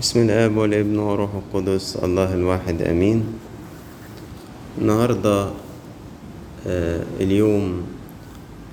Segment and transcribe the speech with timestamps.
[0.00, 3.24] بسم الآب والابن والروح القدس الله الواحد آمين.
[4.78, 5.50] النهارده
[6.66, 7.82] آه، اليوم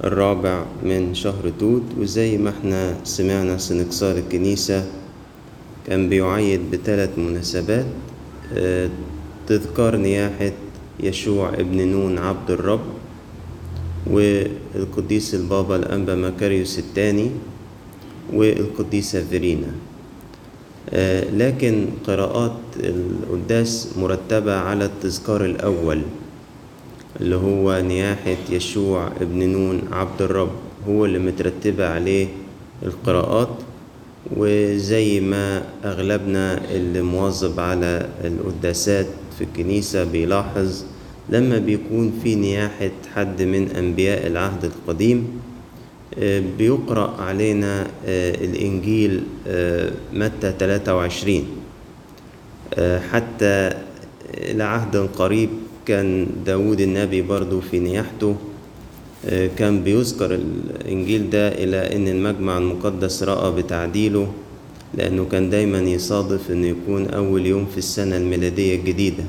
[0.03, 4.85] الرابع من شهر توت وزي ما إحنا سمعنا سنكسار الكنيسة
[5.87, 7.85] كان بيعيد بثلاث مناسبات
[8.53, 8.89] آه،
[9.47, 10.51] تذكار نياحة
[10.99, 12.85] يشوع ابن نون عبد الرب
[14.07, 17.31] والقديس البابا الأنبا مكاريوس الثاني
[18.33, 19.94] والقديسة فيرينا.
[21.33, 26.01] لكن قراءات القداس مرتبة على التذكار الأول
[27.21, 30.51] اللي هو نياحة يشوع ابن نون عبد الرب
[30.87, 32.27] هو اللي مترتبة عليه
[32.83, 33.49] القراءات.
[34.37, 39.05] وزي ما أغلبنا اللي مواظب على القداسات
[39.37, 40.83] في الكنيسة بيلاحظ
[41.29, 45.54] لما بيكون في نياحة حد من أنبياء العهد القديم آه،
[46.57, 51.45] بيقرأ علينا آه، الإنجيل آه، متى 23
[52.73, 53.69] آه، حتى
[54.37, 55.49] لعهد قريب
[55.85, 58.35] كان داود النبي برضو في نياحته
[59.57, 64.31] كان بيذكر الإنجيل ده إلى أن المجمع المقدس رأى بتعديله
[64.93, 69.23] لأنه كان دايما يصادف أنه يكون أول يوم في السنة الميلادية الجديدة.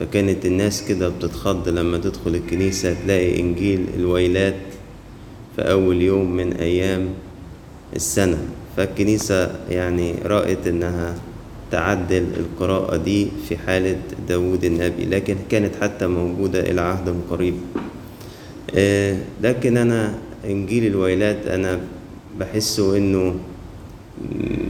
[0.00, 4.54] فكانت الناس كده بتتخض لما تدخل الكنيسة تلاقي إنجيل الويلات
[5.56, 7.08] في أول يوم من أيام
[7.96, 8.38] السنة.
[8.76, 11.14] فالكنيسة يعني رأت إنها
[11.70, 13.96] تعدل القراءة دي في حالة
[14.28, 17.54] داود النبي لكن كانت حتى موجودة إلى عهد قريب.
[18.74, 21.80] آه، لكن أنا إنجيل الويلات أنا
[22.38, 23.34] بحسه إنه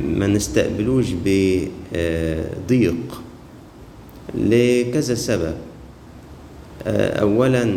[0.08, 3.22] ما نستقبلوش بضيق
[4.34, 5.54] لكذا سبب.
[6.86, 7.76] آه، أولا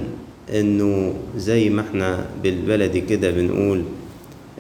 [0.50, 3.84] إنه زي ما إحنا بالبلدي كده بنقول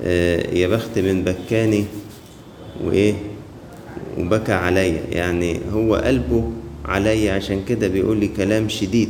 [0.03, 1.85] آه، يا بخت من بكاني
[2.83, 3.13] وإيه
[4.19, 5.01] وبكى عليا.
[5.11, 6.51] يعني هو قلبه
[6.85, 9.09] عليا عشان كده بيقول لي كلام شديد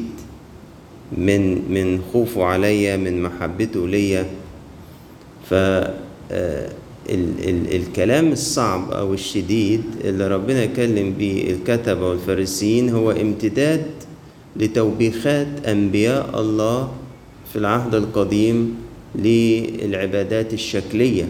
[1.17, 4.25] من من خوفه عليا من محبته ليا.
[5.49, 6.69] ف آه،
[7.09, 13.85] ال ال الكلام الصعب أو الشديد اللي ربنا يكلم بيه الكتبة والفارسيين هو امتداد
[14.55, 16.91] لتوبيخات أنبياء الله
[17.53, 18.75] في العهد القديم
[19.15, 21.25] للعبادات الشكلية.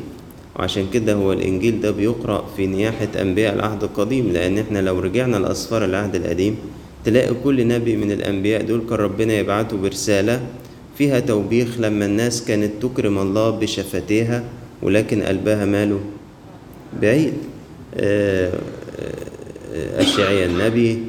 [0.56, 5.38] وعشان كده هو الإنجيل ده بيقرأ في نياحة أنبياء العهد القديم لأن إحنا لو رجعنا
[5.38, 6.56] لأسفار العهد القديم
[7.06, 10.41] تلاقي كل نبي من الأنبياء دول كان ربنا يبعته برسالة
[10.97, 14.44] فيها توبيخ لما الناس كانت تكرم الله بشفتيها
[14.81, 16.00] ولكن قلبها ماله
[17.01, 17.34] بعيد.
[17.95, 18.53] آه،
[19.73, 21.00] آه، أشعيا النبي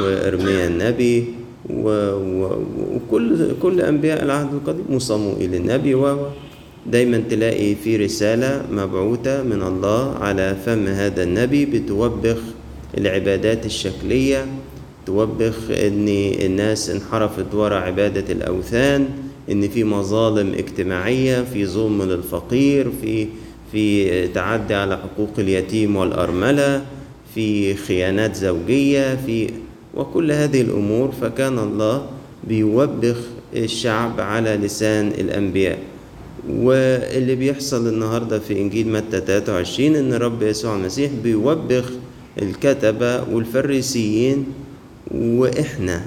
[0.00, 1.24] وإرميا النبي
[1.70, 6.16] وكل كل أنبياء العهد القديم وصموئيل النبي و
[6.86, 12.36] دايما تلاقي في رسالة مبعوثة من الله على فم هذا النبي بتوبخ
[12.98, 14.46] العبادات الشكلية
[15.06, 16.08] توبخ إن
[16.44, 19.08] الناس انحرفت وراء عبادة الأوثان
[19.50, 23.26] إن في مظالم اجتماعية في ظلم للفقير في
[23.72, 26.82] في تعدي على حقوق اليتيم والأرملة
[27.34, 29.50] في خيانات زوجية في
[29.96, 32.06] وكل هذه الأمور فكان الله
[32.44, 33.16] بيوبخ
[33.56, 35.78] الشعب على لسان الأنبياء.
[36.50, 41.90] واللي بيحصل النهاردة في إنجيل متى 23 إن رب يسوع المسيح بيوبخ
[42.42, 44.46] الكتبة والفريسيين
[45.10, 46.02] وإحنا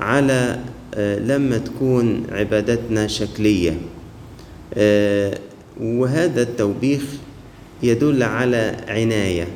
[0.00, 0.58] على
[0.94, 3.78] آه، لما تكون عبادتنا شكلية.
[4.74, 5.38] آه،
[5.80, 7.02] وهذا التوبيخ
[7.82, 9.48] يدل على عناية.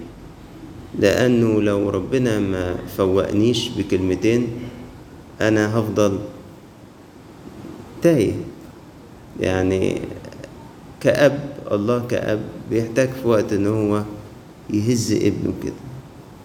[0.98, 4.48] لأنه لو ربنا ما فوقنيش بكلمتين
[5.40, 6.18] أنا هفضل
[8.02, 8.32] تايه.
[9.40, 10.00] يعني
[11.00, 14.02] كأب الله كأب بيحتاج في وقت إن هو
[14.70, 15.82] يهز ابنه كده.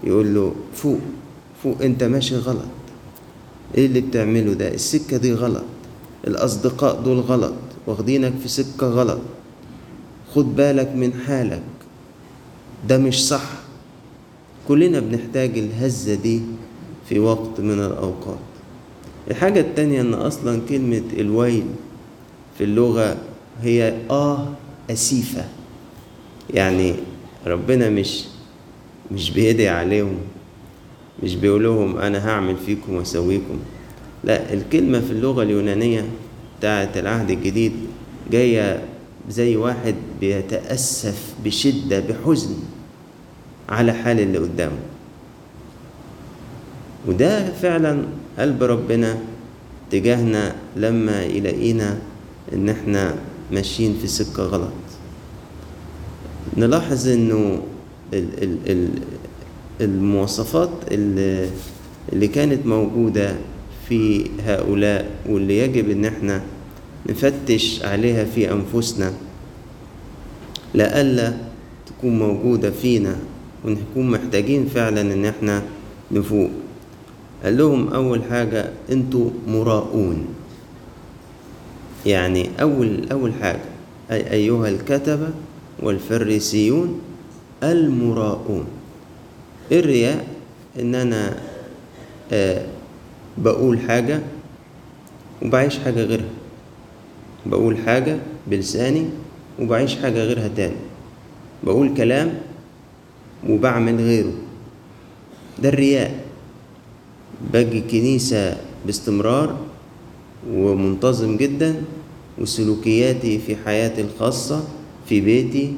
[0.04, 1.00] يقول له فوق
[1.64, 2.68] فوق أنت ماشي غلط.
[3.76, 5.64] إيه اللي بتعمله ده؟ السكة دي غلط.
[6.28, 7.54] الأصدقاء دول غلط.
[7.88, 9.20] واخدينك في سكة غلط.
[10.36, 11.64] خد بالك من حالك.
[12.88, 13.67] ده مش صح.
[14.68, 16.42] كلنا بنحتاج الهزة دي
[17.10, 18.40] في وقت من الأوقات.
[19.32, 21.64] الحاجة التانية إن أصلا كلمة الويل
[22.58, 23.18] في اللغة
[23.62, 24.48] هي آه
[24.92, 25.46] أسيفة.
[26.54, 26.94] يعني
[27.48, 28.24] ربنا مش
[29.12, 30.18] مش بيدعي عليهم
[31.24, 33.60] مش بيقول لهم أنا هعمل فيكم وأسويكم.
[34.24, 36.06] لا الكلمة في اللغة اليونانية
[36.60, 37.72] بتاعة العهد الجديد
[38.32, 38.84] جاية
[39.30, 42.56] زي واحد بيتأسف بشدة بحزن.
[43.70, 44.78] على حال اللي قدامه.
[47.08, 48.04] وده فعلا
[48.40, 49.18] قلب ربنا
[49.92, 51.98] تجاهنا لما يلاقينا
[52.54, 53.16] إن إحنا
[53.52, 54.72] ماشيين في سكة غلط.
[56.58, 57.62] نلاحظ إنه
[58.14, 59.02] ال- ال- ال-
[59.82, 61.50] المواصفات اللي
[62.14, 63.36] اللي كانت موجودة
[63.90, 66.42] في هؤلاء واللي يجب إن إحنا
[67.10, 69.14] نفتش عليها في أنفسنا
[70.76, 71.34] لئلا
[71.86, 73.16] تكون موجودة فينا
[73.68, 75.64] ونكون محتاجين فعلا إن إحنا
[76.12, 76.50] نفوق.
[77.44, 80.28] قال لهم أول حاجة أنتوا مراؤون.
[82.06, 83.68] يعني أول أول حاجة
[84.12, 85.30] أي أيها الكتبة
[85.84, 87.02] والفريسيون
[87.64, 88.66] المراؤون.
[89.72, 90.28] الرياء
[90.80, 91.38] إن أنا
[92.32, 92.66] آه
[93.38, 94.20] بقول حاجة
[95.42, 96.34] وبعيش حاجة غيرها.
[97.46, 98.18] بقول حاجة
[98.48, 99.06] بلساني
[99.60, 100.76] وبعيش حاجة غيرها تاني.
[101.64, 102.34] بقول كلام
[103.50, 104.34] وبعمل غيره.
[105.64, 106.26] ده الرياء.
[107.54, 109.58] باجي الكنيسة باستمرار
[110.50, 111.82] ومنتظم جدا
[112.38, 114.64] وسلوكياتي في حياتي الخاصة
[115.10, 115.74] في بيتي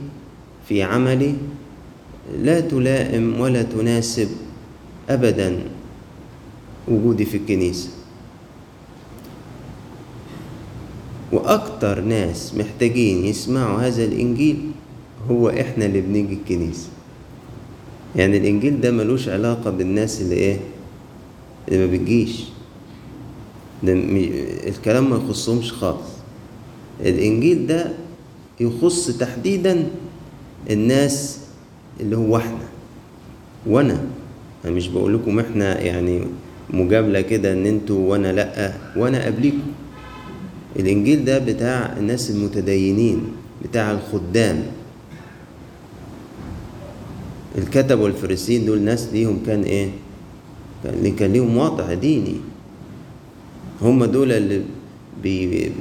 [0.68, 1.36] في عملي
[2.42, 4.30] لا تلائم ولا تناسب
[5.10, 5.60] أبدا
[6.88, 7.90] وجودي في الكنيسة.
[11.32, 14.72] وأكتر ناس محتاجين يسمعوا هذا الإنجيل
[15.30, 16.90] هو إحنا اللي بنيجي الكنيسة.
[18.16, 20.58] يعني الإنجيل ده ملوش علاقة بالناس اللي إيه؟
[21.68, 22.44] اللي ما بتجيش.
[23.84, 23.94] ده
[24.68, 26.08] الكلام ما يخصهمش خالص.
[27.02, 27.92] الإنجيل ده
[28.60, 29.88] يخص تحديدا
[30.70, 31.40] الناس
[32.00, 32.68] اللي هو إحنا.
[33.68, 34.04] وأنا
[34.66, 36.22] أنا مش بقول لكم إحنا يعني
[36.70, 39.62] مجاملة كده إن أنتوا وأنا لأ وأنا قبليكم.
[40.80, 43.22] الإنجيل ده بتاع الناس المتدينين
[43.64, 44.64] بتاع الخدام.
[47.58, 49.90] الكتب والفريسيين دول ناس ليهم كان إيه؟
[50.84, 52.36] كان كان ليهم وضع ديني.
[53.82, 54.62] هم دول اللي
[55.24, 55.72] بي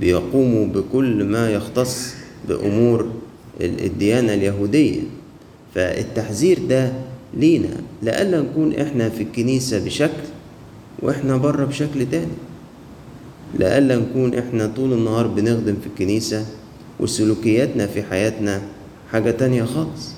[0.00, 2.14] بيقوموا بكل ما يختص
[2.48, 3.08] بأمور
[3.60, 5.00] ال- الديانة اليهودية.
[5.74, 6.92] فالتحذير ده
[7.34, 10.22] لينا لألا نكون إحنا في الكنيسة بشكل
[11.02, 12.32] وإحنا بره بشكل تاني.
[13.58, 16.46] لألا نكون إحنا طول النهار بنخدم في الكنيسة
[17.00, 18.62] وسلوكياتنا في حياتنا
[19.12, 20.17] حاجة تانية خالص.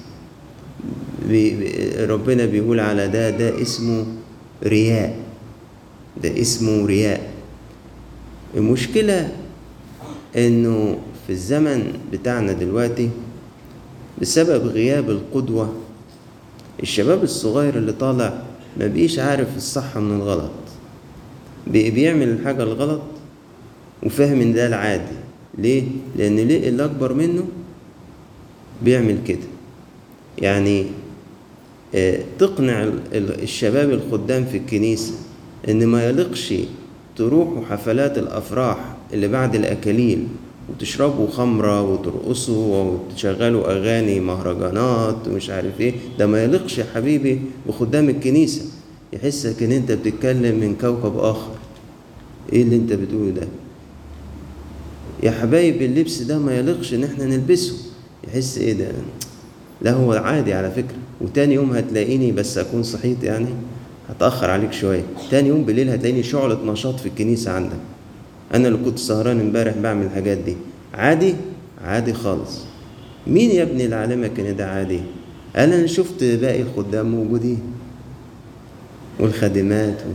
[1.29, 1.71] بي
[2.05, 4.07] ربنا بيقول على ده ده اسمه
[4.65, 5.17] رياء.
[6.23, 7.31] ده اسمه رياء.
[8.57, 9.33] المشكلة
[10.37, 13.11] إنه في الزمن بتاعنا دلوقتي
[14.21, 15.75] بسبب غياب القدوة
[16.83, 18.43] الشباب الصغير اللي طالع
[18.81, 20.51] ما بقيش عارف الصح من الغلط.
[21.67, 23.01] بيعمل الحاجة الغلط
[24.03, 25.17] وفاهم إن ده العادي.
[25.59, 25.83] ليه؟
[26.17, 27.45] لأن ليه اللي أكبر منه
[28.83, 29.39] بيعمل كده.
[30.41, 30.87] يعني
[31.95, 35.13] آه، تقنع ال- ال- الشباب الخدام في الكنيسة
[35.69, 36.55] إن ما يليقش
[37.17, 40.27] تروحوا حفلات الأفراح اللي بعد الأكاليل
[40.69, 45.95] وتشربوا خمرة وترقصوا وتشغلوا أغاني مهرجانات ومش عارف إيه.
[46.19, 48.63] ده ما يليقش يا حبيبي بخدام الكنيسة.
[49.13, 51.51] يحسك إن أنت بتتكلم من كوكب آخر.
[52.53, 53.49] إيه اللي أنت بتقوله ده؟
[55.23, 57.75] يا حبايب اللبس ده ما يليقش إن إحنا نلبسه.
[58.29, 58.93] يحس إيه ده؟
[59.83, 60.97] لا هو عادي على فكرة.
[61.21, 63.49] وتاني يوم هتلاقيني بس أكون صحيت يعني
[64.09, 65.03] هتأخر عليك شوية.
[65.31, 67.77] تاني يوم بالليل هتلاقيني شعلة نشاط في الكنيسة عندك.
[68.55, 70.57] أنا اللي كنت سهران امبارح بعمل الحاجات دي.
[70.95, 71.35] عادي؟
[71.85, 72.61] عادي خالص.
[73.27, 75.01] مين يا ابني اللي علمك إن ده عادي؟
[75.57, 77.61] قال أنا شفت باقي الخدام موجودين.
[79.21, 80.13] والخادمات و...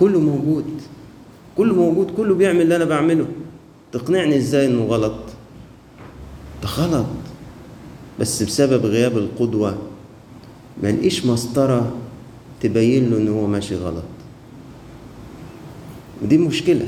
[0.00, 0.64] كله موجود.
[1.56, 2.10] كله موجود.
[2.10, 3.26] كله بيعمل اللي أنا بعمله.
[3.92, 5.18] تقنعني إزاي إنه غلط؟
[6.62, 7.06] ده غلط.
[8.20, 9.78] بس بسبب غياب القدوة
[10.82, 11.92] ما نلاقيش مسطرة
[12.60, 14.04] تبين له إن هو ماشي غلط.
[16.22, 16.86] ودي مشكلة.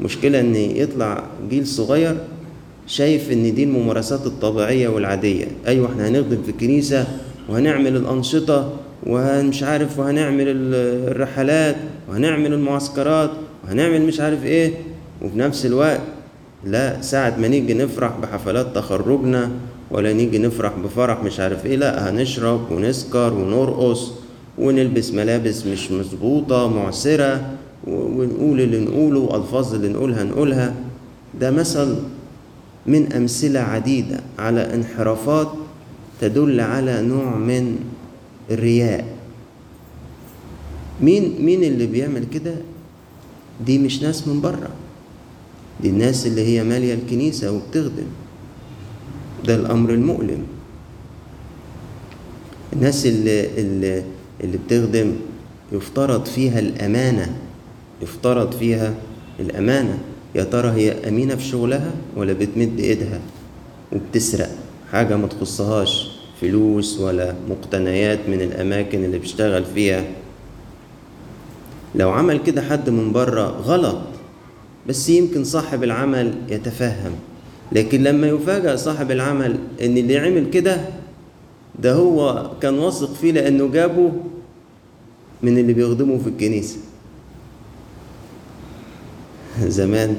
[0.00, 2.16] مشكلة إن يطلع جيل صغير
[2.86, 5.46] شايف إن دي الممارسات الطبيعية والعادية.
[5.66, 7.06] أيوة إحنا هنخدم في الكنيسة
[7.48, 8.72] وهنعمل الأنشطة
[9.06, 11.76] ومش عارف وهنعمل ال- الرحلات
[12.08, 13.30] وهنعمل المعسكرات
[13.64, 14.72] وهنعمل مش عارف إيه.
[15.22, 16.00] وفي نفس الوقت
[16.64, 19.50] لا ساعة ما نيجي نفرح بحفلات تخرجنا
[19.94, 24.12] ولا نيجي نفرح بفرح مش عارف إيه لا هنشرب ونسكر ونرقص
[24.58, 27.50] ونلبس ملابس مش مظبوطة معسرة
[27.86, 30.74] ونقول اللي نقوله والفاظ اللي نقولها نقولها.
[31.40, 31.96] ده مثل
[32.86, 35.48] من أمثلة عديدة على انحرافات
[36.20, 37.78] تدل على نوع من
[38.50, 39.04] الرياء.
[41.02, 42.54] مين مين اللي بيعمل كده؟
[43.66, 44.70] دي مش ناس من بره.
[45.82, 48.06] دي الناس اللي هي مالية الكنيسة وبتخدم.
[49.46, 50.46] ده الأمر المؤلم.
[52.72, 54.02] الناس اللي, اللي,
[54.40, 55.12] اللي بتخدم
[55.72, 57.36] يفترض فيها الأمانة
[58.02, 58.94] يفترض فيها
[59.40, 59.98] الأمانة.
[60.34, 63.20] يا ترى هي أمينة في شغلها ولا بتمد إيدها
[63.92, 64.50] وبتسرق؟
[64.92, 66.10] حاجة ما تخصهاش.
[66.40, 70.04] فلوس ولا مقتنيات من الأماكن اللي بيشتغل فيها.
[71.94, 73.98] لو عمل كده حد من بره غلط
[74.88, 77.12] بس يمكن صاحب العمل يتفهم.
[77.72, 80.80] لكن لما يفاجأ صاحب العمل إن اللي عمل كده
[81.82, 84.12] ده هو كان واثق فيه لأنه جابه
[85.42, 86.76] من اللي بيخدمه في الكنيسة.
[89.62, 90.16] زمان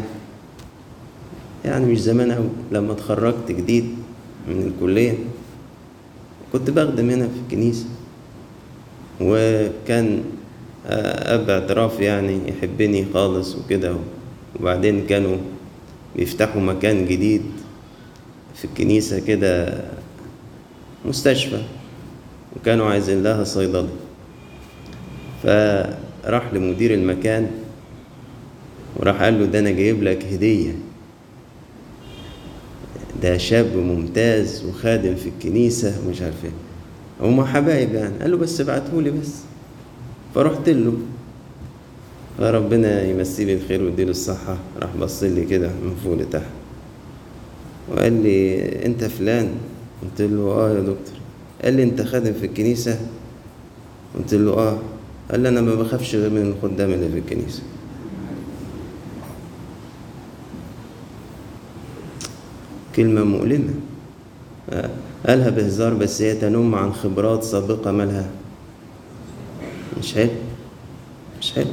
[1.65, 3.85] يعني مش زمان أوي لما اتخرجت جديد
[4.47, 5.13] من الكلية
[6.53, 7.85] كنت بخدم هنا في الكنيسة.
[9.21, 10.23] وكان
[10.85, 13.95] أب اعتراف يعني يحبني خالص وكده
[14.59, 15.37] وبعدين كانوا
[16.15, 17.41] بيفتحوا مكان جديد
[18.55, 19.81] في الكنيسة كده
[21.05, 21.61] مستشفى
[22.55, 23.89] وكانوا عايزين لها صيدلي
[25.43, 27.47] فراح لمدير المكان
[28.95, 30.71] وراح قال له ده أنا جايب لك هدية.
[33.21, 36.51] ده شاب ممتاز وخادم في الكنيسة ومش عارف إيه.
[37.21, 38.19] هما حبايب يعني.
[38.21, 39.41] قال له بس ابعتهولي بس.
[40.35, 40.93] فرحت له.
[42.37, 44.57] فربنا يمسيه بالخير ويديله الصحة.
[44.81, 46.45] راح بص لي كده من فوق لتحت.
[47.91, 49.51] وقال لي أنت فلان؟
[50.01, 51.15] قلت له آه يا دكتور.
[51.63, 52.99] قال لي أنت خادم في الكنيسة؟
[54.17, 54.79] قلت له آه.
[55.31, 57.63] قال لي أنا ما بخافش غير من الخدام اللي في الكنيسة.
[62.95, 63.73] كلمة مؤلمة.
[65.27, 68.29] قالها بهزار بس هي تنم عن خبرات سابقة مالها.
[69.99, 70.29] مش حلو.
[71.41, 71.67] مش حلو.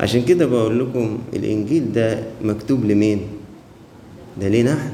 [0.00, 3.20] عشان كده بقول لكم الإنجيل ده مكتوب لمين؟
[4.40, 4.90] ده لينا إحنا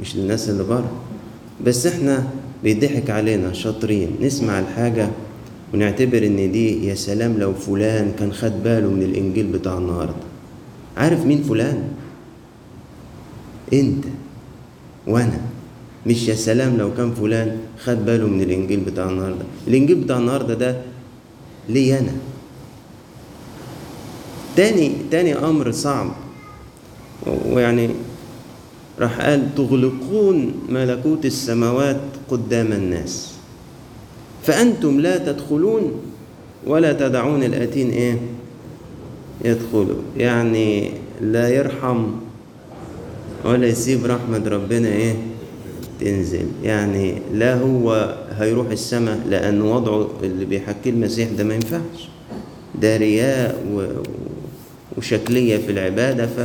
[0.00, 0.92] مش للناس اللي بره.
[1.64, 2.24] بس إحنا
[2.64, 5.08] بيضحك علينا شاطرين نسمع الحاجة
[5.74, 10.26] ونعتبر إن دي يا سلام لو فلان كان خد باله من الإنجيل بتاع النهاردة.
[10.96, 11.82] عارف مين فلان؟
[13.72, 14.04] أنت
[15.06, 15.40] وأنا.
[16.06, 19.44] مش يا سلام لو كان فلان خد باله من الإنجيل بتاع النهارده.
[19.68, 20.76] الإنجيل بتاع النهارده ده
[21.68, 22.12] لي أنا.
[24.56, 26.12] تاني تاني أمر صعب.
[27.48, 27.90] ويعني
[28.98, 33.32] راح قال تغلقون ملكوت السماوات قدام الناس.
[34.42, 35.92] فأنتم لا تدخلون
[36.66, 38.18] ولا تدعون الآتين إيه؟
[39.44, 40.02] يدخلوا.
[40.16, 42.06] يعني لا يرحم
[43.44, 45.14] ولا يسيب رحمة ربنا إيه؟
[46.00, 46.46] تنزل.
[46.62, 52.08] يعني لا هو هيروح السماء لأن وضعه اللي بيحكيه المسيح ده ما ينفعش.
[52.80, 53.86] ده رياء و...
[54.98, 56.40] وشكلية في العبادة ف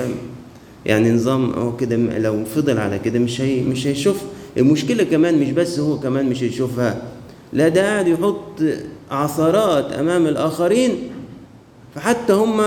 [0.86, 4.22] يعني نظام هو كده لو فضل على كده مش هي مش هيشوف.
[4.58, 7.02] المشكلة كمان مش بس هو كمان مش هيشوفها.
[7.54, 8.62] لا ده قاعد يحط
[9.12, 10.92] عثرات أمام الآخرين
[11.96, 12.62] فحتى هم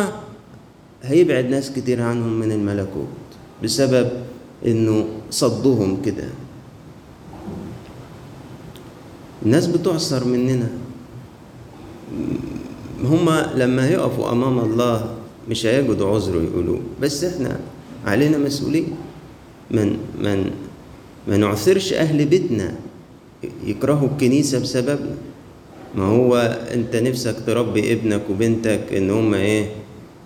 [1.02, 3.08] هيبعد ناس كتير عنهم من الملكوت
[3.62, 4.10] بسبب
[4.66, 6.24] إنه صدهم كده.
[9.46, 10.68] الناس بتعصر مننا.
[13.04, 15.14] هما لما يقفوا أمام الله
[15.50, 16.80] مش هيجدوا عذر يقولوه.
[17.02, 17.60] بس إحنا
[18.06, 18.84] علينا مسؤوليه
[19.70, 20.50] من من
[21.28, 22.74] ما نعثرش أهل بيتنا
[23.66, 25.14] يكرهوا الكنيسة بسببنا.
[25.96, 26.36] ما هو
[26.74, 29.66] أنت نفسك تربي ابنك وبنتك إن هما إيه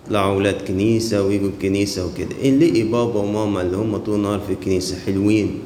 [0.07, 2.29] يطلعوا ولاد كنيسة ويجوا الكنيسة وكده.
[2.45, 5.59] إن لقي بابا وماما اللي هم طول النهار في الكنيسة حلوين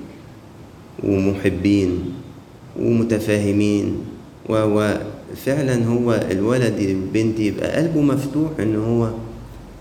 [1.05, 1.99] ومحبين
[2.81, 3.97] ومتفاهمين.
[4.49, 9.11] وفعلا هو الولد البنت يبقى قلبه مفتوح إن هو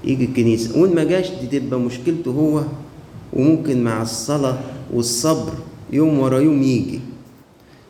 [0.03, 0.79] يجي الكنيسة.
[0.79, 2.63] وإن ما جاش دي تبقى مشكلته هو
[3.34, 4.58] وممكن مع الصلاة
[4.93, 5.53] والصبر
[5.91, 7.00] يوم ورا يوم يجي.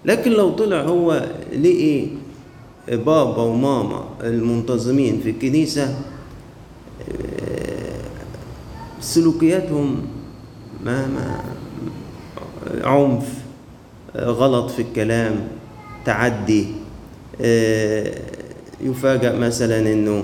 [0.06, 2.06] لكن لو طلع هو لقي
[2.88, 5.96] بابا وماما المنتظمين في الكنيسة
[9.02, 10.02] سلوكياتهم
[10.86, 11.42] ما ما
[12.84, 13.26] عنف
[14.16, 15.48] غلط في الكلام
[16.06, 16.66] تعدي
[18.82, 20.24] يفاجأ مثلا إنه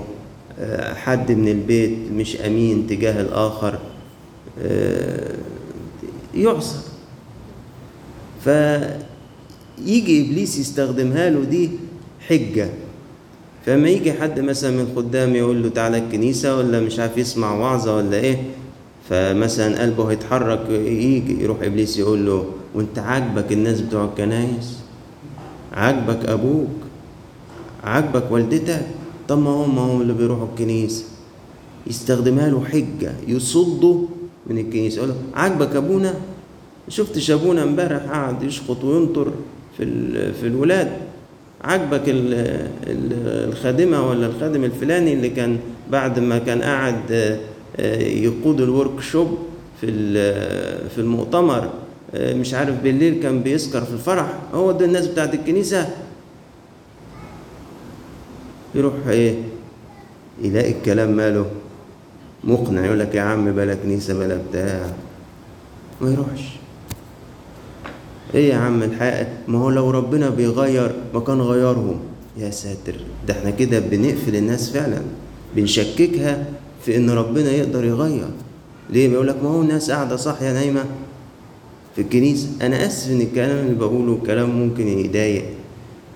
[0.94, 3.78] حد من البيت مش أمين تجاه الآخر
[6.34, 6.78] يعصر.
[8.44, 11.70] فيجي إبليس يستخدمها له دي
[12.28, 12.68] حجة.
[13.66, 17.96] فلما يجي حد مثلا من الخدام يقول له تعالى الكنيسة ولا مش عارف يسمع وعظة
[17.96, 18.42] ولا إيه
[19.10, 24.78] فمثلا قلبه هيتحرك يجي يروح إبليس يقول له وأنت عاجبك الناس بتوع الكنايس؟
[25.72, 26.68] عاجبك أبوك؟
[27.84, 28.86] عاجبك والدتك؟
[29.28, 31.04] طب ما هم هم اللي بيروحوا الكنيسة.
[31.86, 33.98] يستخدمها له حجة يصده
[34.46, 34.96] من الكنيسة.
[34.96, 36.14] يقول له عاجبك أبونا؟
[36.88, 39.32] شفتش ابونا امبارح قاعد يشخط وينطر
[39.76, 39.84] في
[40.32, 40.88] في الولاد.
[41.64, 45.58] عجبك الخادمة ولا الخادم الفلاني اللي كان
[45.90, 47.38] بعد ما كان قاعد
[48.00, 49.38] يقود الورك شوب
[49.80, 49.86] في
[50.88, 51.70] في المؤتمر
[52.14, 54.32] آه، مش عارف بالليل كان بيسكر في الفرح.
[54.54, 55.88] هو ده الناس بتاعت الكنيسة
[58.74, 59.34] يروح إيه؟
[60.42, 61.46] يلاقي الكلام ماله
[62.44, 64.86] مقنع يقول لك يا عم بلا كنيسة بلا بتاع.
[66.00, 66.42] ما يروحش.
[68.34, 72.00] إيه يا عم الحق؟ ما هو لو ربنا بيغير ما كان غيرهم
[72.36, 72.94] يا ساتر
[73.28, 75.02] ده إحنا كده بنقفل الناس فعلا.
[75.56, 76.46] بنشككها
[76.84, 78.28] في إن ربنا يقدر يغير.
[78.90, 80.84] ليه؟ بيقول لك ما هو الناس قاعدة صاحية نايمة
[81.96, 82.48] في الكنيسة.
[82.62, 85.44] أنا آسف إن الكلام اللي بقوله كلام ممكن يضايق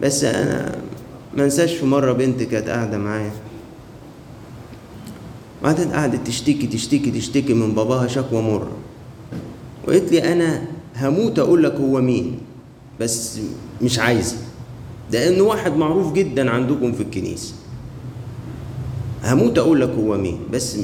[0.03, 0.82] بس أنا
[1.37, 3.33] ما انساش في مرة بنت كانت قاعدة معايا.
[5.61, 8.73] وبعدين قعدت تشتكي تشتكي تشتكي من باباها شكوى مرة.
[9.89, 10.63] وقالت لي أنا
[10.97, 12.39] هموت أقول لك هو مين
[13.01, 13.41] بس
[13.83, 14.37] مش عايزة.
[15.13, 17.55] ده انه واحد معروف جدا عندكم في الكنيسة.
[19.25, 20.79] هموت أقول لك هو مين بس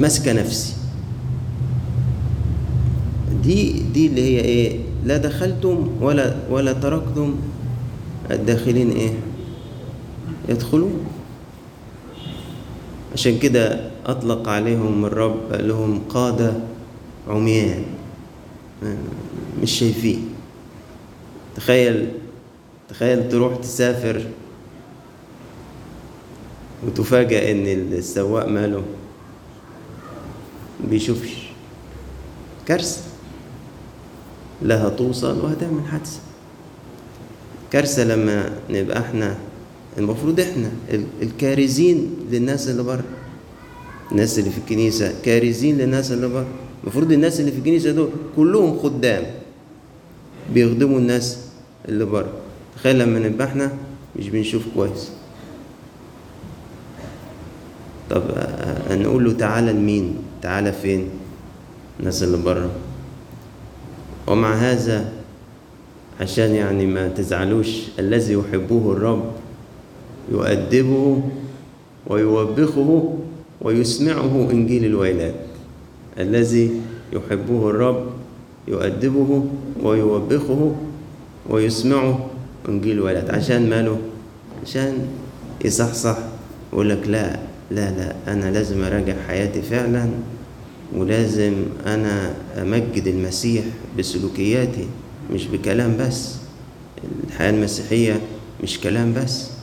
[0.00, 0.72] ماسكة نفسي.
[3.42, 7.34] دي دي اللي هي إيه لا دخلتم ولا ولا تركتم
[8.30, 9.12] الداخلين إيه؟
[10.48, 11.06] يدخلون
[13.12, 16.52] عشان كده أطلق عليهم الرب قال لهم قاده
[17.28, 17.84] عميان.
[19.62, 20.28] مش شايفين.
[21.56, 22.08] تخيل
[22.88, 24.22] تخيل تروح تسافر
[26.86, 28.82] وتفاجأ إن السواق ماله
[30.90, 31.32] بيشوفش.
[32.66, 33.00] كارثة.
[34.62, 36.20] لا هتوصل وهتعمل حادثة.
[37.70, 39.38] كارثة لما نبقى إحنا
[39.98, 40.70] المفروض إحنا
[41.22, 43.04] الكارزين للناس اللي بره.
[44.12, 46.46] الناس اللي في الكنيسة كارزين للناس اللي بره.
[46.84, 49.22] المفروض الناس اللي في الكنيسة دول كلهم خدام.
[50.54, 51.38] بيخدموا الناس
[51.88, 52.32] اللي بره.
[52.76, 53.72] تخيل لما نبقى إحنا
[54.16, 55.10] مش بنشوف كويس.
[58.10, 58.22] طب
[58.90, 61.08] نقول له تعالى لمين؟ تعالى فين؟
[62.00, 62.70] الناس اللي بره.
[64.26, 65.12] ومع هذا
[66.20, 69.32] عشان يعني ما تزعلوش الذي يحبه الرب
[70.32, 71.22] يؤدبه
[72.06, 73.14] ويوبخه
[73.60, 75.34] ويسمعه إنجيل الويلات.
[76.18, 76.70] الذي
[77.12, 78.06] يحبه الرب
[78.68, 79.44] يؤدبه
[79.82, 80.74] ويوبخه
[81.50, 82.26] ويسمعه
[82.68, 83.30] إنجيل الويلات.
[83.30, 83.98] عشان ماله؟
[84.66, 85.06] عشان
[85.64, 86.18] يصحصح
[86.72, 87.38] ويقول لك لا
[87.70, 90.08] لا لا أنا لازم أراجع حياتي فعلا
[90.96, 91.52] ولازم
[91.86, 93.64] أنا أمجد المسيح
[93.98, 94.86] بسلوكياتي
[95.32, 96.34] مش بكلام بس.
[97.28, 98.20] الحياة المسيحية
[98.62, 99.53] مش كلام بس.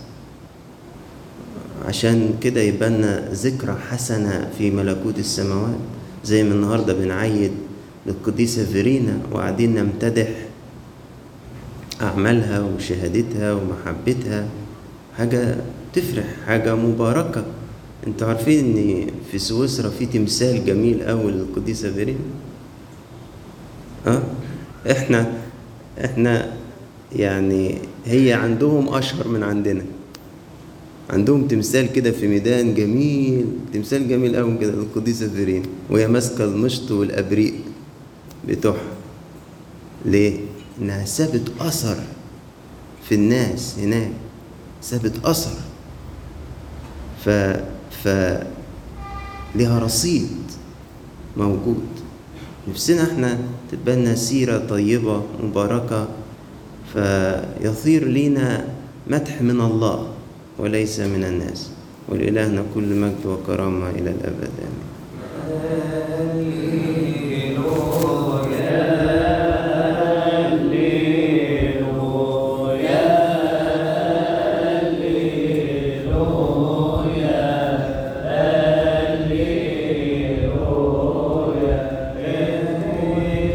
[1.86, 5.78] عشان كده يبقى لنا ذكرى حسنة في ملكوت السماوات
[6.26, 7.52] زي ما النهارده بنعيد
[8.06, 10.28] للقديسة فيرينا وقاعدين نمتدح
[12.02, 14.46] أعمالها وشهادتها ومحبتها.
[15.18, 15.56] حاجة
[15.94, 17.44] تفرح حاجة مباركة.
[18.08, 22.20] أنتوا عارفين إن في سويسرا في تمثال جميل قوي للقديسة فيرينا؟
[24.08, 24.22] آه
[24.92, 25.32] إحنا
[26.06, 26.54] إحنا
[27.16, 29.84] يعني هي عندهم أشهر من عندنا.
[31.10, 36.92] عندهم تمثال كده في ميدان جميل تمثال جميل قوي كده للقديسه فيرينا وهي ماسكة المشط
[36.92, 37.54] والأبريق.
[38.48, 38.92] بتوعها
[40.06, 40.40] ليه؟
[40.82, 41.98] إنها سابت أثر
[43.10, 44.12] في الناس هناك.
[44.82, 45.58] سابت أثر.
[47.26, 47.30] ف
[48.04, 48.08] ف
[49.56, 50.30] لها رصيد
[51.38, 51.84] موجود.
[52.70, 53.40] نفسنا إحنا
[53.72, 56.08] تبقى لنا سيرة طيبة مباركة
[56.94, 58.66] فيصير لينا
[59.08, 60.08] مدح من الله.
[60.62, 61.70] وليس من الناس.
[62.10, 64.54] ولإلهنا كل مجد وكرامة إلى الأبد.
[64.62, 64.91] آمين.